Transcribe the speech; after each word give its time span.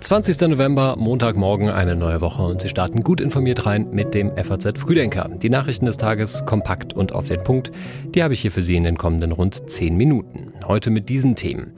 20. 0.00 0.40
November, 0.48 0.96
Montagmorgen, 0.96 1.68
eine 1.68 1.94
neue 1.94 2.22
Woche 2.22 2.42
und 2.42 2.62
Sie 2.62 2.70
starten 2.70 3.02
gut 3.02 3.20
informiert 3.20 3.66
rein 3.66 3.90
mit 3.92 4.14
dem 4.14 4.32
FAZ 4.34 4.78
Frühdenker. 4.78 5.28
Die 5.30 5.50
Nachrichten 5.50 5.84
des 5.84 5.98
Tages 5.98 6.46
kompakt 6.46 6.94
und 6.94 7.12
auf 7.12 7.28
den 7.28 7.44
Punkt, 7.44 7.70
die 8.06 8.22
habe 8.22 8.32
ich 8.32 8.40
hier 8.40 8.50
für 8.50 8.62
Sie 8.62 8.76
in 8.76 8.84
den 8.84 8.96
kommenden 8.96 9.30
rund 9.30 9.70
10 9.70 9.96
Minuten. 9.96 10.54
Heute 10.66 10.90
mit 10.90 11.10
diesen 11.10 11.36
Themen. 11.36 11.74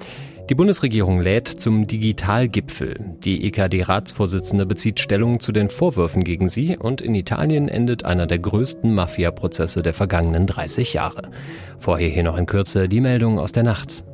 Die 0.48 0.54
Bundesregierung 0.54 1.20
lädt 1.20 1.48
zum 1.48 1.86
Digitalgipfel. 1.86 3.16
Die 3.24 3.44
EKD-Ratsvorsitzende 3.44 4.66
bezieht 4.66 5.00
Stellung 5.00 5.40
zu 5.40 5.50
den 5.50 5.68
Vorwürfen 5.68 6.24
gegen 6.24 6.48
sie 6.48 6.76
und 6.76 7.00
in 7.00 7.14
Italien 7.14 7.68
endet 7.68 8.04
einer 8.04 8.26
der 8.26 8.38
größten 8.38 8.94
Mafia-Prozesse 8.94 9.82
der 9.82 9.94
vergangenen 9.94 10.46
30 10.46 10.94
Jahre. 10.94 11.30
Vorher 11.78 12.08
hier 12.08 12.22
noch 12.22 12.36
in 12.36 12.46
Kürze 12.46 12.88
die 12.88 13.00
Meldung 13.00 13.38
aus 13.38 13.52
der 13.52 13.64
Nacht. 13.64 14.04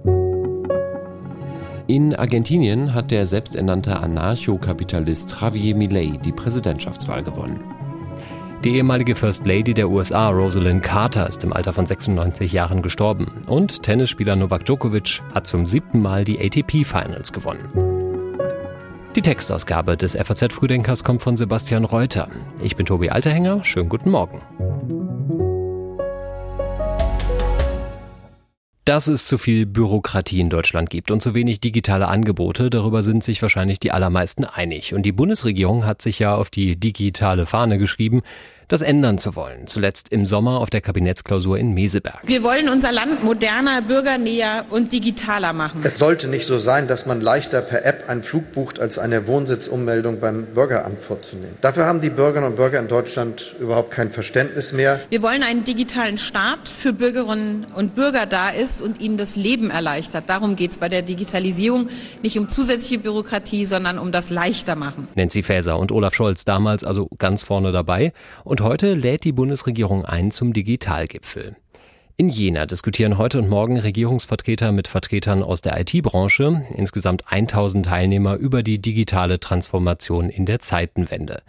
In 1.88 2.14
Argentinien 2.14 2.92
hat 2.92 3.10
der 3.10 3.24
selbsternannte 3.24 3.98
Anarchokapitalist 3.98 5.34
Javier 5.40 5.74
Milei 5.74 6.18
die 6.22 6.32
Präsidentschaftswahl 6.32 7.22
gewonnen. 7.22 7.64
Die 8.62 8.76
ehemalige 8.76 9.14
First 9.14 9.46
Lady 9.46 9.72
der 9.72 9.88
USA, 9.88 10.28
Rosalind 10.28 10.82
Carter, 10.82 11.26
ist 11.26 11.44
im 11.44 11.54
Alter 11.54 11.72
von 11.72 11.86
96 11.86 12.52
Jahren 12.52 12.82
gestorben. 12.82 13.40
Und 13.46 13.82
Tennisspieler 13.82 14.36
Novak 14.36 14.66
Djokovic 14.66 15.22
hat 15.34 15.46
zum 15.46 15.64
siebten 15.64 16.02
Mal 16.02 16.26
die 16.26 16.38
ATP 16.38 16.84
Finals 16.84 17.32
gewonnen. 17.32 17.66
Die 19.16 19.22
Textausgabe 19.22 19.96
des 19.96 20.14
FAZ 20.14 20.52
Frühdenkers 20.52 21.02
kommt 21.04 21.22
von 21.22 21.38
Sebastian 21.38 21.86
Reuter. 21.86 22.28
Ich 22.62 22.76
bin 22.76 22.84
Tobi 22.84 23.08
Alterhänger. 23.08 23.64
Schönen 23.64 23.88
guten 23.88 24.10
Morgen. 24.10 24.42
Dass 28.88 29.06
es 29.06 29.26
zu 29.26 29.36
viel 29.36 29.66
Bürokratie 29.66 30.40
in 30.40 30.48
Deutschland 30.48 30.88
gibt 30.88 31.10
und 31.10 31.20
zu 31.20 31.34
wenig 31.34 31.60
digitale 31.60 32.08
Angebote, 32.08 32.70
darüber 32.70 33.02
sind 33.02 33.22
sich 33.22 33.42
wahrscheinlich 33.42 33.78
die 33.80 33.92
allermeisten 33.92 34.46
einig. 34.46 34.94
Und 34.94 35.02
die 35.02 35.12
Bundesregierung 35.12 35.84
hat 35.84 36.00
sich 36.00 36.20
ja 36.20 36.34
auf 36.34 36.48
die 36.48 36.74
digitale 36.74 37.44
Fahne 37.44 37.76
geschrieben, 37.76 38.22
das 38.68 38.82
ändern 38.82 39.18
zu 39.18 39.34
wollen. 39.34 39.66
Zuletzt 39.66 40.10
im 40.10 40.26
Sommer 40.26 40.60
auf 40.60 40.70
der 40.70 40.80
Kabinettsklausur 40.80 41.58
in 41.58 41.74
Meseberg. 41.74 42.20
Wir 42.24 42.42
wollen 42.42 42.68
unser 42.68 42.92
Land 42.92 43.24
moderner, 43.24 43.82
bürgernäher 43.82 44.66
und 44.70 44.92
digitaler 44.92 45.52
machen. 45.52 45.80
Es 45.84 45.98
sollte 45.98 46.28
nicht 46.28 46.46
so 46.46 46.58
sein, 46.58 46.86
dass 46.86 47.06
man 47.06 47.20
leichter 47.20 47.62
per 47.62 47.84
App 47.84 48.08
einen 48.08 48.22
Flug 48.22 48.52
bucht, 48.52 48.78
als 48.78 48.98
eine 48.98 49.26
Wohnsitzummeldung 49.26 50.20
beim 50.20 50.46
Bürgeramt 50.46 51.02
vorzunehmen. 51.02 51.56
Dafür 51.62 51.86
haben 51.86 52.00
die 52.00 52.10
Bürgerinnen 52.10 52.50
und 52.50 52.56
Bürger 52.56 52.78
in 52.78 52.88
Deutschland 52.88 53.56
überhaupt 53.58 53.90
kein 53.90 54.10
Verständnis 54.10 54.72
mehr. 54.72 55.00
Wir 55.08 55.22
wollen 55.22 55.42
einen 55.42 55.64
digitalen 55.64 56.18
Staat 56.18 56.68
für 56.68 56.92
Bürgerinnen 56.92 57.66
und 57.74 57.94
Bürger 57.94 58.26
da 58.26 58.50
ist 58.50 58.82
und 58.82 59.00
ihnen 59.00 59.16
das 59.16 59.36
Leben 59.36 59.70
erleichtert. 59.70 60.24
Darum 60.28 60.56
geht 60.56 60.72
es 60.72 60.78
bei 60.78 60.88
der 60.88 61.02
Digitalisierung 61.02 61.88
nicht 62.22 62.38
um 62.38 62.48
zusätzliche 62.48 62.98
Bürokratie, 62.98 63.64
sondern 63.64 63.98
um 63.98 64.12
das 64.12 64.30
leichter 64.30 64.76
machen. 64.76 65.08
Nancy 65.14 65.42
Faeser 65.42 65.78
und 65.78 65.90
Olaf 65.92 66.14
Scholz 66.14 66.44
damals 66.44 66.84
also 66.84 67.08
ganz 67.18 67.42
vorne 67.42 67.72
dabei. 67.72 68.12
Und 68.44 68.57
und 68.58 68.64
heute 68.64 68.94
lädt 68.94 69.22
die 69.22 69.30
Bundesregierung 69.30 70.04
ein 70.04 70.32
zum 70.32 70.52
Digitalgipfel. 70.52 71.54
In 72.16 72.28
Jena 72.28 72.66
diskutieren 72.66 73.16
heute 73.16 73.38
und 73.38 73.48
morgen 73.48 73.78
Regierungsvertreter 73.78 74.72
mit 74.72 74.88
Vertretern 74.88 75.44
aus 75.44 75.62
der 75.62 75.78
IT-Branche, 75.78 76.66
insgesamt 76.74 77.30
1000 77.30 77.86
Teilnehmer 77.86 78.34
über 78.34 78.64
die 78.64 78.80
digitale 78.80 79.38
Transformation 79.38 80.28
in 80.28 80.44
der 80.44 80.58
Zeitenwende. 80.58 81.42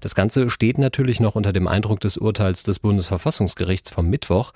Das 0.00 0.16
Ganze 0.16 0.50
steht 0.50 0.78
natürlich 0.78 1.20
noch 1.20 1.36
unter 1.36 1.52
dem 1.52 1.68
Eindruck 1.68 2.00
des 2.00 2.16
Urteils 2.16 2.64
des 2.64 2.80
Bundesverfassungsgerichts 2.80 3.92
vom 3.92 4.10
Mittwoch, 4.10 4.50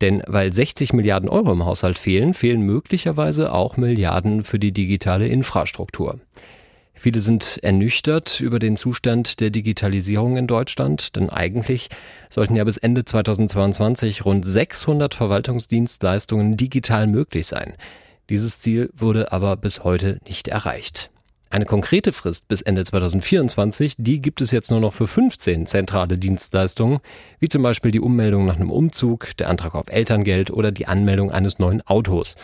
denn 0.00 0.22
weil 0.26 0.50
60 0.50 0.94
Milliarden 0.94 1.28
Euro 1.28 1.52
im 1.52 1.66
Haushalt 1.66 1.98
fehlen, 1.98 2.32
fehlen 2.32 2.62
möglicherweise 2.62 3.52
auch 3.52 3.76
Milliarden 3.76 4.44
für 4.44 4.58
die 4.58 4.72
digitale 4.72 5.28
Infrastruktur. 5.28 6.20
Viele 6.94 7.20
sind 7.20 7.58
ernüchtert 7.62 8.40
über 8.40 8.58
den 8.58 8.76
Zustand 8.76 9.40
der 9.40 9.50
Digitalisierung 9.50 10.36
in 10.36 10.46
Deutschland, 10.46 11.16
denn 11.16 11.28
eigentlich 11.28 11.88
sollten 12.30 12.56
ja 12.56 12.64
bis 12.64 12.76
Ende 12.76 13.04
2022 13.04 14.24
rund 14.24 14.46
600 14.46 15.14
Verwaltungsdienstleistungen 15.14 16.56
digital 16.56 17.06
möglich 17.06 17.46
sein. 17.46 17.74
Dieses 18.30 18.60
Ziel 18.60 18.90
wurde 18.94 19.32
aber 19.32 19.56
bis 19.56 19.84
heute 19.84 20.18
nicht 20.26 20.48
erreicht. 20.48 21.10
Eine 21.50 21.66
konkrete 21.66 22.12
Frist 22.12 22.48
bis 22.48 22.62
Ende 22.62 22.84
2024, 22.84 23.94
die 23.98 24.20
gibt 24.20 24.40
es 24.40 24.50
jetzt 24.50 24.70
nur 24.70 24.80
noch 24.80 24.92
für 24.92 25.06
15 25.06 25.66
zentrale 25.66 26.18
Dienstleistungen, 26.18 26.98
wie 27.38 27.48
zum 27.48 27.62
Beispiel 27.62 27.90
die 27.90 28.00
Ummeldung 28.00 28.46
nach 28.46 28.56
einem 28.56 28.72
Umzug, 28.72 29.36
der 29.36 29.50
Antrag 29.50 29.74
auf 29.74 29.88
Elterngeld 29.88 30.50
oder 30.50 30.72
die 30.72 30.88
Anmeldung 30.88 31.30
eines 31.30 31.58
neuen 31.58 31.80
Autos. 31.86 32.34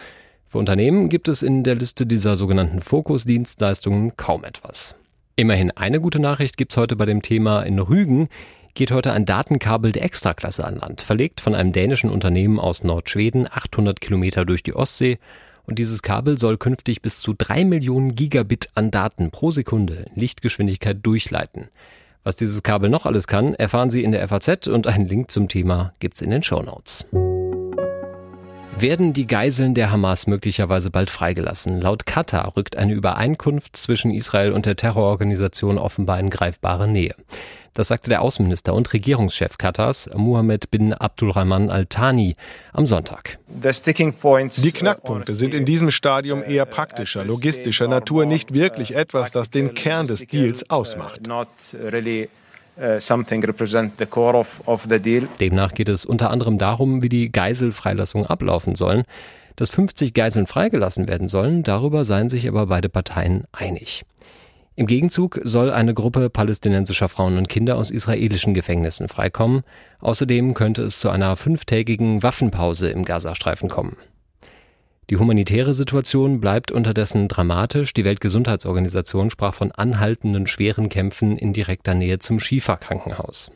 Für 0.50 0.58
Unternehmen 0.58 1.08
gibt 1.08 1.28
es 1.28 1.42
in 1.42 1.62
der 1.62 1.76
Liste 1.76 2.06
dieser 2.06 2.36
sogenannten 2.36 2.80
Fokusdienstleistungen 2.80 4.16
kaum 4.16 4.42
etwas. 4.42 4.96
Immerhin 5.36 5.70
eine 5.70 6.00
gute 6.00 6.18
Nachricht 6.18 6.56
gibt's 6.56 6.76
heute 6.76 6.96
bei 6.96 7.06
dem 7.06 7.22
Thema 7.22 7.62
in 7.62 7.78
Rügen 7.78 8.28
geht 8.74 8.90
heute 8.90 9.12
ein 9.12 9.26
Datenkabel 9.26 9.92
der 9.92 10.02
Extraklasse 10.02 10.64
an 10.64 10.80
Land, 10.80 11.02
verlegt 11.02 11.40
von 11.40 11.54
einem 11.54 11.70
dänischen 11.70 12.10
Unternehmen 12.10 12.58
aus 12.58 12.82
Nordschweden 12.82 13.46
800 13.48 14.00
Kilometer 14.00 14.44
durch 14.44 14.64
die 14.64 14.74
Ostsee 14.74 15.18
und 15.66 15.78
dieses 15.78 16.02
Kabel 16.02 16.36
soll 16.36 16.58
künftig 16.58 17.00
bis 17.00 17.20
zu 17.20 17.32
drei 17.32 17.64
Millionen 17.64 18.16
Gigabit 18.16 18.70
an 18.74 18.90
Daten 18.90 19.30
pro 19.30 19.52
Sekunde 19.52 20.06
in 20.12 20.20
Lichtgeschwindigkeit 20.20 20.98
durchleiten. 21.00 21.68
Was 22.24 22.34
dieses 22.34 22.64
Kabel 22.64 22.90
noch 22.90 23.06
alles 23.06 23.28
kann, 23.28 23.54
erfahren 23.54 23.90
Sie 23.90 24.02
in 24.02 24.10
der 24.10 24.26
FAZ 24.26 24.66
und 24.66 24.88
einen 24.88 25.06
Link 25.06 25.30
zum 25.30 25.46
Thema 25.46 25.94
gibt's 26.00 26.20
in 26.22 26.30
den 26.30 26.42
Show 26.42 26.60
Notes. 26.60 27.06
Werden 28.80 29.12
die 29.12 29.26
Geiseln 29.26 29.74
der 29.74 29.90
Hamas 29.90 30.26
möglicherweise 30.26 30.90
bald 30.90 31.10
freigelassen? 31.10 31.82
Laut 31.82 32.06
Katar 32.06 32.56
rückt 32.56 32.76
eine 32.76 32.94
Übereinkunft 32.94 33.76
zwischen 33.76 34.10
Israel 34.10 34.52
und 34.52 34.64
der 34.64 34.74
Terrororganisation 34.74 35.76
offenbar 35.76 36.18
in 36.18 36.30
greifbare 36.30 36.88
Nähe. 36.88 37.14
Das 37.74 37.88
sagte 37.88 38.08
der 38.08 38.22
Außenminister 38.22 38.72
und 38.72 38.90
Regierungschef 38.94 39.58
Katars, 39.58 40.08
Mohammed 40.14 40.70
bin 40.70 40.94
Abdulrahman 40.94 41.68
Al-Thani, 41.68 42.36
am 42.72 42.86
Sonntag. 42.86 43.38
Die 43.48 44.72
Knackpunkte 44.72 45.34
sind 45.34 45.52
in 45.52 45.66
diesem 45.66 45.90
Stadium 45.90 46.42
eher 46.42 46.64
praktischer, 46.64 47.22
logistischer 47.22 47.86
Natur, 47.86 48.24
nicht 48.24 48.54
wirklich 48.54 48.96
etwas, 48.96 49.30
das 49.30 49.50
den 49.50 49.74
Kern 49.74 50.06
des 50.06 50.26
Deals 50.26 50.70
ausmacht. 50.70 51.20
Uh, 52.80 52.98
Demnach 55.38 55.72
geht 55.74 55.88
es 55.90 56.06
unter 56.06 56.30
anderem 56.30 56.56
darum, 56.56 57.02
wie 57.02 57.10
die 57.10 57.30
Geiselfreilassungen 57.30 58.26
ablaufen 58.26 58.74
sollen. 58.74 59.02
Dass 59.56 59.68
50 59.68 60.14
Geiseln 60.14 60.46
freigelassen 60.46 61.06
werden 61.06 61.28
sollen, 61.28 61.62
darüber 61.62 62.06
seien 62.06 62.30
sich 62.30 62.48
aber 62.48 62.68
beide 62.68 62.88
Parteien 62.88 63.44
einig. 63.52 64.06
Im 64.76 64.86
Gegenzug 64.86 65.38
soll 65.44 65.70
eine 65.70 65.92
Gruppe 65.92 66.30
palästinensischer 66.30 67.10
Frauen 67.10 67.36
und 67.36 67.50
Kinder 67.50 67.76
aus 67.76 67.90
israelischen 67.90 68.54
Gefängnissen 68.54 69.08
freikommen. 69.08 69.60
Außerdem 69.98 70.54
könnte 70.54 70.80
es 70.82 71.00
zu 71.00 71.10
einer 71.10 71.36
fünftägigen 71.36 72.22
Waffenpause 72.22 72.88
im 72.88 73.04
Gazastreifen 73.04 73.68
kommen. 73.68 73.98
Die 75.10 75.16
humanitäre 75.16 75.74
Situation 75.74 76.40
bleibt 76.40 76.70
unterdessen 76.70 77.26
dramatisch. 77.26 77.92
Die 77.94 78.04
Weltgesundheitsorganisation 78.04 79.30
sprach 79.30 79.54
von 79.54 79.72
anhaltenden 79.72 80.46
schweren 80.46 80.88
Kämpfen 80.88 81.36
in 81.36 81.52
direkter 81.52 81.94
Nähe 81.94 82.20
zum 82.20 82.38
Schifa-Krankenhaus. 82.38 83.50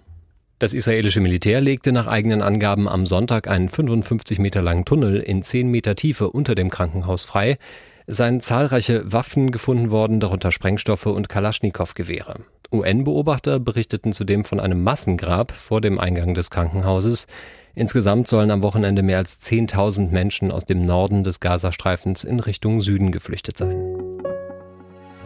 Das 0.58 0.74
israelische 0.74 1.20
Militär 1.20 1.60
legte 1.60 1.92
nach 1.92 2.08
eigenen 2.08 2.42
Angaben 2.42 2.88
am 2.88 3.06
Sonntag 3.06 3.46
einen 3.46 3.68
55 3.68 4.40
Meter 4.40 4.62
langen 4.62 4.84
Tunnel 4.84 5.20
in 5.20 5.44
10 5.44 5.68
Meter 5.68 5.94
Tiefe 5.94 6.28
unter 6.28 6.56
dem 6.56 6.70
Krankenhaus 6.70 7.24
frei. 7.24 7.58
Es 8.06 8.16
seien 8.16 8.40
zahlreiche 8.40 9.12
Waffen 9.12 9.52
gefunden 9.52 9.92
worden, 9.92 10.18
darunter 10.18 10.50
Sprengstoffe 10.50 11.06
und 11.06 11.28
Kalaschnikow-Gewehre. 11.28 12.40
UN-Beobachter 12.72 13.60
berichteten 13.60 14.12
zudem 14.12 14.44
von 14.44 14.58
einem 14.58 14.82
Massengrab 14.82 15.52
vor 15.52 15.80
dem 15.80 16.00
Eingang 16.00 16.34
des 16.34 16.50
Krankenhauses. 16.50 17.28
Insgesamt 17.74 18.28
sollen 18.28 18.50
am 18.50 18.62
Wochenende 18.62 19.02
mehr 19.02 19.18
als 19.18 19.40
10.000 19.40 20.10
Menschen 20.10 20.52
aus 20.52 20.64
dem 20.64 20.84
Norden 20.84 21.24
des 21.24 21.40
Gazastreifens 21.40 22.22
in 22.22 22.38
Richtung 22.38 22.80
Süden 22.80 23.10
geflüchtet 23.10 23.58
sein. 23.58 23.94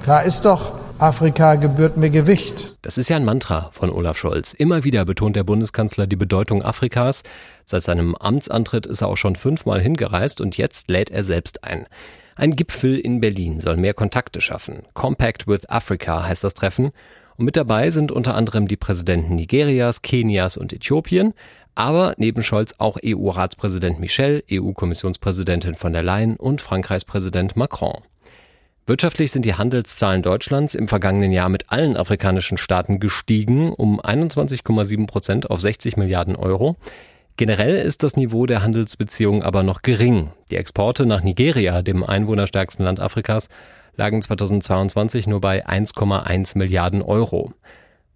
Klar 0.02 0.24
ist 0.24 0.46
doch, 0.46 0.72
Afrika 0.98 1.56
gebührt 1.56 1.98
mir 1.98 2.08
Gewicht. 2.08 2.76
Das 2.80 2.96
ist 2.96 3.10
ja 3.10 3.16
ein 3.16 3.24
Mantra 3.24 3.68
von 3.72 3.90
Olaf 3.90 4.16
Scholz. 4.16 4.54
Immer 4.54 4.84
wieder 4.84 5.04
betont 5.04 5.36
der 5.36 5.44
Bundeskanzler 5.44 6.06
die 6.06 6.16
Bedeutung 6.16 6.62
Afrikas. 6.62 7.22
Seit 7.64 7.82
seinem 7.82 8.14
Amtsantritt 8.14 8.86
ist 8.86 9.02
er 9.02 9.08
auch 9.08 9.16
schon 9.16 9.36
fünfmal 9.36 9.82
hingereist 9.82 10.40
und 10.40 10.56
jetzt 10.56 10.88
lädt 10.88 11.10
er 11.10 11.24
selbst 11.24 11.64
ein. 11.64 11.86
Ein 12.36 12.56
Gipfel 12.56 12.98
in 12.98 13.20
Berlin 13.20 13.60
soll 13.60 13.76
mehr 13.76 13.92
Kontakte 13.92 14.40
schaffen. 14.40 14.84
Compact 14.94 15.46
with 15.46 15.68
Africa 15.68 16.24
heißt 16.24 16.44
das 16.44 16.54
Treffen. 16.54 16.92
Und 17.36 17.44
mit 17.44 17.56
dabei 17.56 17.90
sind 17.90 18.10
unter 18.10 18.34
anderem 18.34 18.66
die 18.66 18.76
Präsidenten 18.76 19.36
Nigerias, 19.36 20.02
Kenias 20.02 20.56
und 20.56 20.72
Äthiopien, 20.72 21.34
aber 21.78 22.14
neben 22.16 22.42
Scholz 22.42 22.74
auch 22.78 22.98
EU-Ratspräsident 23.04 24.00
Michel, 24.00 24.42
EU-Kommissionspräsidentin 24.50 25.74
von 25.74 25.92
der 25.92 26.02
Leyen 26.02 26.36
und 26.36 26.60
Frankreichs 26.60 27.04
Präsident 27.04 27.56
Macron. 27.56 28.02
Wirtschaftlich 28.86 29.30
sind 29.30 29.44
die 29.44 29.54
Handelszahlen 29.54 30.22
Deutschlands 30.22 30.74
im 30.74 30.88
vergangenen 30.88 31.30
Jahr 31.30 31.48
mit 31.48 31.70
allen 31.70 31.96
afrikanischen 31.96 32.58
Staaten 32.58 32.98
gestiegen 32.98 33.72
um 33.72 34.00
21,7 34.00 35.06
Prozent 35.06 35.50
auf 35.50 35.60
60 35.60 35.96
Milliarden 35.96 36.34
Euro. 36.34 36.74
Generell 37.36 37.76
ist 37.76 38.02
das 38.02 38.16
Niveau 38.16 38.46
der 38.46 38.62
Handelsbeziehungen 38.62 39.44
aber 39.44 39.62
noch 39.62 39.82
gering. 39.82 40.32
Die 40.50 40.56
Exporte 40.56 41.06
nach 41.06 41.22
Nigeria, 41.22 41.82
dem 41.82 42.02
einwohnerstärksten 42.02 42.84
Land 42.84 42.98
Afrikas, 42.98 43.48
lagen 43.94 44.20
2022 44.20 45.28
nur 45.28 45.40
bei 45.40 45.64
1,1 45.64 46.58
Milliarden 46.58 47.02
Euro. 47.02 47.52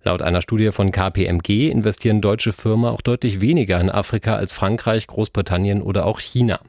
Laut 0.05 0.21
einer 0.21 0.41
Studie 0.41 0.73
von 0.73 0.91
KPMG 0.91 1.71
investieren 1.71 2.21
deutsche 2.21 2.53
Firmen 2.53 2.87
auch 2.87 3.03
deutlich 3.03 3.41
weniger 3.41 3.81
in 3.81 3.89
Afrika 3.89 4.35
als 4.35 4.53
Frankreich, 4.53 5.07
Großbritannien 5.07 5.81
oder 5.81 6.07
auch 6.07 6.19
China. 6.19 6.61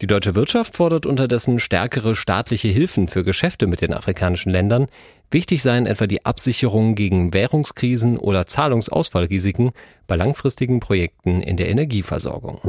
Die 0.00 0.06
deutsche 0.06 0.34
Wirtschaft 0.34 0.76
fordert 0.76 1.04
unterdessen 1.04 1.58
stärkere 1.58 2.14
staatliche 2.14 2.68
Hilfen 2.68 3.08
für 3.08 3.24
Geschäfte 3.24 3.66
mit 3.66 3.82
den 3.82 3.92
afrikanischen 3.92 4.50
Ländern. 4.50 4.86
Wichtig 5.30 5.62
seien 5.62 5.86
etwa 5.86 6.06
die 6.06 6.24
Absicherung 6.24 6.94
gegen 6.94 7.34
Währungskrisen 7.34 8.16
oder 8.16 8.46
Zahlungsausfallrisiken 8.46 9.72
bei 10.06 10.16
langfristigen 10.16 10.80
Projekten 10.80 11.42
in 11.42 11.58
der 11.58 11.68
Energieversorgung. 11.68 12.60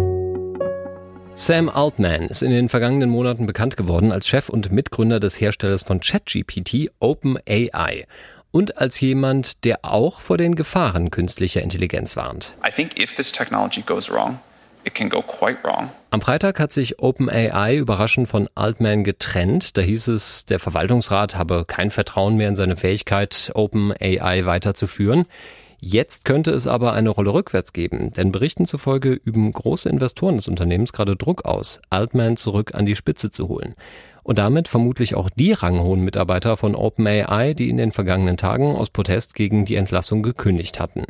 Sam 1.36 1.70
Altman 1.70 2.24
ist 2.24 2.44
in 2.44 2.52
den 2.52 2.68
vergangenen 2.68 3.10
Monaten 3.10 3.46
bekannt 3.46 3.78
geworden 3.78 4.12
als 4.12 4.28
Chef 4.28 4.50
und 4.50 4.74
Mitgründer 4.74 5.22
des 5.22 5.40
Herstellers 5.40 5.84
von 5.84 6.02
ChatGPT 6.02 6.90
OpenAI 7.00 8.06
und 8.52 8.78
als 8.78 9.00
jemand, 9.00 9.64
der 9.66 9.80
auch 9.84 10.22
vor 10.22 10.38
den 10.38 10.56
Gefahren 10.56 11.12
künstlicher 11.12 11.62
Intelligenz 11.62 12.16
warnt. 12.16 12.56
I 12.68 12.72
think 12.72 13.00
if 13.00 13.16
this 13.16 13.32
technology 13.32 13.82
goes 13.82 14.12
wrong, 14.12 14.40
it 14.86 14.96
can 14.96 15.10
go 15.10 15.22
quite 15.22 15.58
wrong. 15.64 15.90
Am 16.12 16.22
Freitag 16.22 16.60
hat 16.60 16.74
sich 16.74 17.00
OpenAI 17.00 17.78
überraschend 17.78 18.28
von 18.28 18.50
Altman 18.56 19.04
getrennt. 19.04 19.78
Da 19.78 19.82
hieß 19.82 20.08
es, 20.08 20.46
der 20.46 20.60
Verwaltungsrat 20.60 21.36
habe 21.36 21.66
kein 21.66 21.92
Vertrauen 21.92 22.36
mehr 22.36 22.50
in 22.50 22.56
seine 22.56 22.78
Fähigkeit, 22.78 23.52
OpenAI 23.54 24.46
weiterzuführen. 24.46 25.26
Jetzt 25.82 26.26
könnte 26.26 26.52
es 26.52 26.68
aber 26.68 26.92
eine 26.92 27.10
Rolle 27.10 27.34
rückwärts 27.34 27.72
geben, 27.72 28.12
denn 28.12 28.34
Berichten 28.34 28.66
zufolge 28.66 29.14
üben 29.14 29.50
große 29.50 29.88
Investoren 29.88 30.36
des 30.36 30.50
Unternehmens 30.50 30.92
gerade 30.92 31.16
Druck 31.16 31.46
aus, 31.46 31.80
Altman 31.90 32.36
zurück 32.36 32.76
an 32.76 32.86
die 32.86 32.98
Spitze 32.98 33.32
zu 33.32 33.48
holen. 33.48 33.76
Und 34.24 34.38
damit 34.38 34.68
vermutlich 34.68 35.16
auch 35.16 35.30
die 35.30 35.54
ranghohen 35.54 36.04
Mitarbeiter 36.04 36.58
von 36.58 36.76
OpenAI, 36.76 37.54
die 37.54 37.70
in 37.70 37.78
den 37.78 37.92
vergangenen 37.92 38.38
Tagen 38.38 38.76
aus 38.76 38.90
Protest 38.90 39.34
gegen 39.36 39.66
die 39.66 39.76
Entlassung 39.76 40.24
gekündigt 40.24 40.80
hatten. 40.80 41.06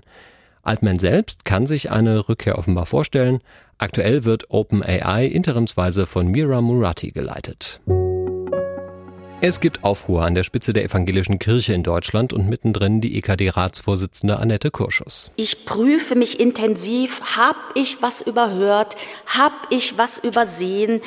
Altman 0.61 0.99
selbst 0.99 1.45
kann 1.45 1.67
sich 1.67 1.89
eine 1.91 2.29
Rückkehr 2.29 2.57
offenbar 2.57 2.85
vorstellen. 2.85 3.39
Aktuell 3.77 4.25
wird 4.25 4.49
OpenAI 4.49 5.25
interimsweise 5.25 6.05
von 6.05 6.27
Mira 6.27 6.61
Murati 6.61 7.11
geleitet. 7.11 7.79
Es 9.41 9.61
gibt 9.61 9.85
Aufruhr 9.85 10.25
an 10.25 10.35
der 10.35 10.43
Spitze 10.43 10.73
der 10.73 10.83
evangelischen 10.83 11.39
Kirche 11.39 11.71
in 11.71 11.81
Deutschland 11.81 12.33
und 12.33 12.49
mittendrin 12.49 12.99
die 12.99 13.17
EKD-Ratsvorsitzende 13.17 14.37
Annette 14.37 14.69
Kurschus. 14.69 15.31
Ich 15.37 15.63
prüfe 15.63 16.15
mich 16.15 16.41
intensiv. 16.41 17.37
Hab 17.37 17.55
ich 17.73 18.01
was 18.01 18.21
überhört? 18.21 18.97
Hab 19.27 19.53
ich 19.69 19.97
was 19.97 20.19
übersehen? 20.19 20.99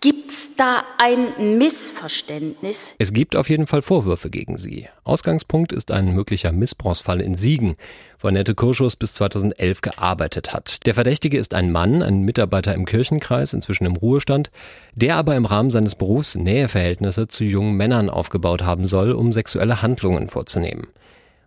Gibt's 0.00 0.56
da 0.56 0.82
ein 0.98 1.58
Missverständnis? 1.58 2.94
Es 2.98 3.12
gibt 3.12 3.36
auf 3.36 3.50
jeden 3.50 3.66
Fall 3.66 3.82
Vorwürfe 3.82 4.30
gegen 4.30 4.56
sie. 4.56 4.88
Ausgangspunkt 5.04 5.72
ist 5.72 5.90
ein 5.90 6.14
möglicher 6.14 6.52
Missbrauchsfall 6.52 7.20
in 7.20 7.34
Siegen, 7.34 7.76
wo 8.18 8.28
Annette 8.28 8.54
Kurschus 8.54 8.96
bis 8.96 9.14
2011 9.14 9.80
gearbeitet 9.80 10.52
hat. 10.52 10.86
Der 10.86 10.94
Verdächtige 10.94 11.38
ist 11.38 11.54
ein 11.54 11.70
Mann, 11.70 12.02
ein 12.02 12.22
Mitarbeiter 12.22 12.74
im 12.74 12.86
Kirchenkreis, 12.86 13.52
inzwischen 13.52 13.84
im 13.84 13.96
Ruhestand, 13.96 14.50
der 14.94 15.16
aber 15.16 15.36
im 15.36 15.44
Rahmen 15.44 15.70
seines 15.70 15.94
Berufs 15.94 16.34
Näheverhältnisse 16.34 17.28
zu 17.28 17.44
jungen 17.44 17.76
Männern 17.76 18.08
aufgebaut 18.08 18.62
haben 18.62 18.86
soll, 18.86 19.12
um 19.12 19.32
sexuelle 19.32 19.82
Handlungen 19.82 20.28
vorzunehmen. 20.28 20.86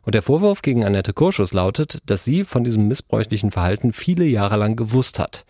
Und 0.04 0.16
der 0.16 0.22
Vorwurf 0.22 0.62
gegen 0.62 0.84
Annette 0.84 1.14
Kurschus 1.14 1.54
lautet, 1.54 2.00
dass 2.06 2.26
sie 2.26 2.44
von 2.44 2.64
diesem 2.64 2.88
missbräuchlichen 2.88 3.52
Verhalten 3.52 3.94
viele 3.94 4.26
Jahre 4.26 4.58
lang 4.58 4.76
gewusst 4.76 5.18
hat. 5.18 5.46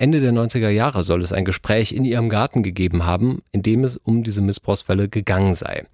Ende 0.00 0.22
der 0.22 0.32
90er 0.32 0.70
Jahre 0.70 1.04
soll 1.04 1.20
es 1.20 1.30
ein 1.30 1.44
Gespräch 1.44 1.92
in 1.92 2.06
ihrem 2.06 2.30
Garten 2.30 2.62
gegeben 2.62 3.04
haben, 3.04 3.40
in 3.52 3.60
dem 3.60 3.84
es 3.84 3.98
um 3.98 4.22
diese 4.24 4.40
Missbrauchsfälle 4.40 5.10
gegangen 5.10 5.52
sei. 5.52 5.84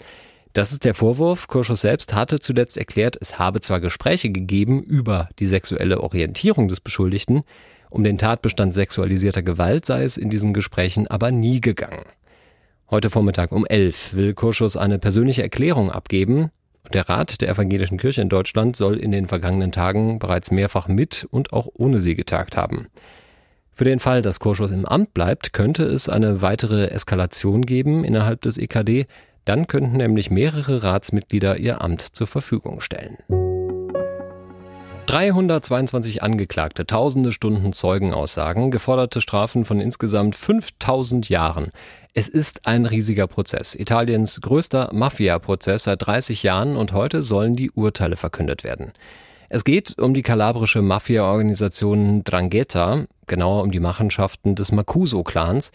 Das 0.53 0.71
ist 0.71 0.85
der 0.85 0.95
Vorwurf. 0.95 1.49
Kurschus 1.49 1.81
selbst 1.81 2.15
hatte 2.15 2.39
zuletzt 2.39 2.77
erklärt, 2.77 3.19
es 3.21 3.41
habe 3.41 3.61
zwar 3.61 3.81
Gespräche 3.81 4.31
gegeben 4.31 4.81
über 4.85 5.29
die 5.41 5.47
sexuelle 5.47 6.01
Orientierung 6.01 6.69
des 6.69 6.79
Beschuldigten, 6.79 7.43
um 7.91 8.05
den 8.05 8.17
Tatbestand 8.17 8.75
sexualisierter 8.75 9.43
Gewalt 9.43 9.85
sei 9.85 10.05
es 10.05 10.17
in 10.17 10.31
diesen 10.31 10.55
Gesprächen 10.55 11.09
aber 11.09 11.33
nie 11.33 11.61
gegangen. 11.61 12.05
Heute 12.89 13.11
Vormittag 13.11 13.51
um 13.51 13.67
elf 13.67 14.15
will 14.15 14.35
Kurschus 14.35 14.77
eine 14.77 15.01
persönliche 15.01 15.43
Erklärung 15.43 15.91
abgeben. 15.91 16.53
Der 16.93 17.09
Rat 17.09 17.41
der 17.41 17.49
Evangelischen 17.49 17.99
Kirche 17.99 18.23
in 18.23 18.29
Deutschland 18.29 18.77
soll 18.77 18.99
in 18.99 19.11
den 19.11 19.27
vergangenen 19.27 19.73
Tagen 19.73 20.21
bereits 20.21 20.53
mehrfach 20.53 20.87
mit 20.87 21.27
und 21.29 21.53
auch 21.53 21.67
ohne 21.75 22.01
sie 22.01 22.15
getagt 22.15 22.57
haben. 22.57 22.87
Für 23.79 23.85
den 23.85 23.99
Fall, 23.99 24.23
dass 24.23 24.41
Kurschus 24.41 24.71
im 24.71 24.87
Amt 24.87 25.13
bleibt, 25.13 25.53
könnte 25.53 25.85
es 25.85 26.09
eine 26.09 26.41
weitere 26.41 26.87
Eskalation 26.87 27.67
geben 27.67 28.05
innerhalb 28.05 28.41
des 28.41 28.57
EKD. 28.57 29.05
Dann 29.45 29.67
könnten 29.67 29.99
nämlich 29.99 30.31
mehrere 30.31 30.83
Ratsmitglieder 30.83 31.59
ihr 31.59 31.83
Amt 31.83 32.01
zur 32.01 32.27
Verfügung 32.27 32.81
stellen. 32.81 33.19
322 35.05 36.23
Angeklagte, 36.23 36.87
tausende 36.87 37.33
Stunden 37.33 37.75
Zeugenaussagen, 37.75 38.71
geforderte 38.71 39.21
Strafen 39.21 39.67
von 39.67 39.79
insgesamt 39.79 40.37
5000 40.37 41.29
Jahren. 41.29 41.71
Es 42.15 42.29
ist 42.29 42.67
ein 42.67 42.87
riesiger 42.87 43.27
Prozess. 43.27 43.75
Italiens 43.75 44.41
größter 44.41 44.89
Mafia-Prozess 44.95 45.85
seit 45.85 46.07
30 46.07 46.43
Jahren 46.43 46.79
und 46.79 46.95
heute 46.95 47.23
sollen 47.23 47.57
die 47.57 47.71
Urteile 47.73 48.17
verkündet 48.17 48.65
werden. 48.65 48.95
Es 49.49 49.63
geht 49.63 49.99
um 49.99 50.13
die 50.13 50.23
kalabrische 50.23 50.83
Mafia-Organisation 50.83 52.25
Drangheta, 52.25 53.05
genauer 53.27 53.63
um 53.63 53.71
die 53.71 53.81
Machenschaften 53.81 54.57
des 54.57 54.73
Makuso-Clans 54.73 55.71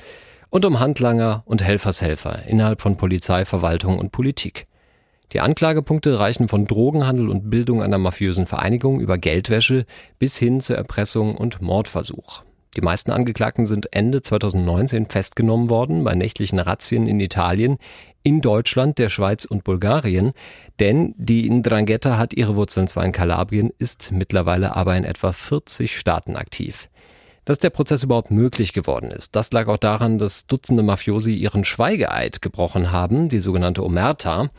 und 0.50 0.66
um 0.66 0.80
Handlanger 0.80 1.44
und 1.46 1.64
Helfershelfer 1.64 2.44
innerhalb 2.48 2.82
von 2.82 2.98
Polizei, 2.98 3.46
Verwaltung 3.46 3.98
und 3.98 4.12
Politik. 4.12 4.68
Die 5.32 5.40
Anklagepunkte 5.40 6.20
reichen 6.20 6.50
von 6.50 6.66
Drogenhandel 6.66 7.30
und 7.30 7.50
Bildung 7.50 7.82
einer 7.82 7.98
mafiösen 7.98 8.46
Vereinigung 8.46 9.00
über 9.00 9.18
Geldwäsche 9.18 9.86
bis 10.20 10.36
hin 10.36 10.60
zur 10.60 10.76
Erpressung 10.76 11.36
und 11.36 11.62
Mordversuch. 11.62 12.44
Die 12.76 12.82
meisten 12.82 13.12
Angeklagten 13.12 13.66
sind 13.66 13.94
Ende 13.94 14.22
2019 14.22 15.06
festgenommen 15.06 15.70
worden 15.70 16.04
bei 16.04 16.16
nächtlichen 16.16 16.60
Razzien 16.60 17.08
in 17.08 17.20
Italien, 17.20 17.78
in 18.24 18.42
Deutschland, 18.42 18.98
der 18.98 19.10
Schweiz 19.10 19.46
und 19.46 19.64
Bulgarien, 19.64 20.34
denn 20.80 21.14
die 21.18 21.50
Ndrangheta 21.50 22.18
hat 22.18 22.34
ihre 22.34 22.56
Wurzeln 22.56 22.88
zwar 22.88 23.06
in 23.06 23.12
Kalabrien, 23.12 23.72
ist 23.80 24.12
mittlerweile 24.12 24.76
aber 24.76 24.96
in 24.96 25.04
etwa 25.04 25.32
40 25.32 25.98
Staaten 25.98 26.36
aktiv. 26.36 26.90
Dass 27.46 27.58
der 27.58 27.72
Prozess 27.72 28.04
überhaupt 28.04 28.30
möglich 28.30 28.72
geworden 28.74 29.10
ist, 29.10 29.36
das 29.36 29.52
lag 29.52 29.68
auch 29.68 29.78
daran, 29.78 30.20
dass 30.20 30.46
Dutzende 30.46 30.84
Mafiosi 30.84 31.34
ihren 31.34 31.66
Schweigeeid 31.66 32.42
gebrochen 32.42 32.92
haben, 32.92 33.30
die 33.30 33.40
sogenannte 33.40 33.84
Omerta. 33.84 34.50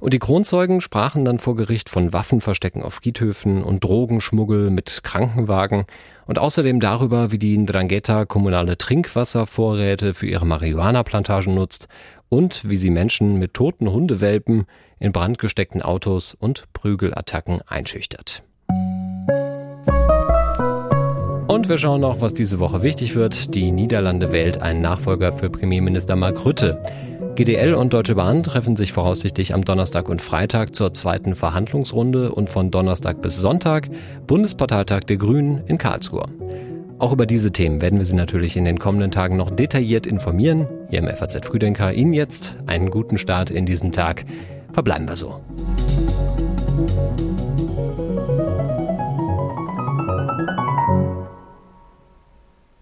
Und 0.00 0.12
die 0.12 0.18
Kronzeugen 0.18 0.80
sprachen 0.80 1.24
dann 1.24 1.38
vor 1.38 1.54
Gericht 1.54 1.88
von 1.88 2.12
Waffenverstecken 2.12 2.82
auf 2.82 2.94
Friedhöfen 2.94 3.62
und 3.62 3.84
Drogenschmuggel 3.84 4.70
mit 4.70 5.02
Krankenwagen 5.04 5.84
und 6.26 6.38
außerdem 6.38 6.80
darüber, 6.80 7.30
wie 7.30 7.38
die 7.38 7.56
Ndrangheta 7.56 8.24
kommunale 8.24 8.76
Trinkwasservorräte 8.76 10.12
für 10.12 10.26
ihre 10.26 10.44
Marihuana-Plantagen 10.44 11.54
nutzt 11.54 11.88
und 12.34 12.68
wie 12.68 12.76
sie 12.76 12.90
Menschen 12.90 13.38
mit 13.38 13.54
toten 13.54 13.92
Hundewelpen 13.92 14.64
in 14.98 15.12
brandgesteckten 15.12 15.82
Autos 15.82 16.34
und 16.34 16.64
Prügelattacken 16.72 17.60
einschüchtert. 17.64 18.42
Und 21.46 21.68
wir 21.68 21.78
schauen 21.78 22.00
noch, 22.00 22.20
was 22.20 22.34
diese 22.34 22.58
Woche 22.58 22.82
wichtig 22.82 23.14
wird. 23.14 23.54
Die 23.54 23.70
Niederlande 23.70 24.32
wählt 24.32 24.60
einen 24.60 24.80
Nachfolger 24.80 25.32
für 25.32 25.48
Premierminister 25.48 26.16
Mark 26.16 26.44
Rutte. 26.44 26.82
GDL 27.36 27.74
und 27.74 27.92
Deutsche 27.92 28.16
Bahn 28.16 28.42
treffen 28.42 28.74
sich 28.74 28.92
voraussichtlich 28.92 29.54
am 29.54 29.64
Donnerstag 29.64 30.08
und 30.08 30.20
Freitag 30.20 30.74
zur 30.74 30.92
zweiten 30.92 31.36
Verhandlungsrunde 31.36 32.32
und 32.32 32.50
von 32.50 32.72
Donnerstag 32.72 33.22
bis 33.22 33.36
Sonntag 33.36 33.88
Bundesparteitag 34.26 35.04
der 35.04 35.18
Grünen 35.18 35.62
in 35.66 35.78
Karlsruhe. 35.78 36.26
Auch 37.04 37.12
über 37.12 37.26
diese 37.26 37.52
Themen 37.52 37.82
werden 37.82 37.98
wir 37.98 38.06
Sie 38.06 38.16
natürlich 38.16 38.56
in 38.56 38.64
den 38.64 38.78
kommenden 38.78 39.10
Tagen 39.10 39.36
noch 39.36 39.50
detailliert 39.50 40.06
informieren. 40.06 40.66
Hier 40.88 41.00
im 41.00 41.06
FAZ 41.14 41.44
Früdenker 41.44 41.92
Ihnen 41.92 42.14
jetzt 42.14 42.56
einen 42.64 42.90
guten 42.90 43.18
Start 43.18 43.50
in 43.50 43.66
diesen 43.66 43.92
Tag. 43.92 44.24
Verbleiben 44.72 45.06
wir 45.06 45.14
so. 45.14 45.38